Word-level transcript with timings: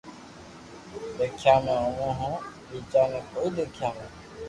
دآکيا 1.17 1.55
۾ 1.65 1.73
آووہ 1.85 2.11
ھون 2.19 2.35
ٻيجا 2.67 3.03
ني 3.11 3.19
ڪوئي 3.31 3.49
ديکيا 3.55 3.89
۾ 3.99 4.05